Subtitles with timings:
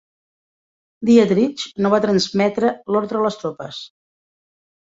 [1.09, 3.87] Dietrich no va transmetre l'ordre a les tropes.